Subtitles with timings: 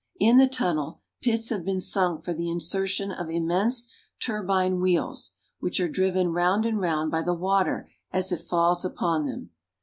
[0.19, 3.87] In the tunnel, pits have been sunk for the insertion of immense
[4.19, 9.27] turbine wheels, which are driven round and round by the water as it falls upon
[9.27, 9.51] them.